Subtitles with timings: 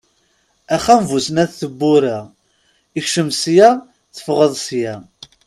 [0.75, 2.17] Axxam bu snat n tebbura,
[2.97, 3.69] ekcem sya,
[4.15, 4.95] teffeɣeḍ sya!